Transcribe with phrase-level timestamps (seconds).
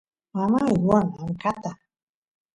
[0.33, 1.71] mamay ruwan amkata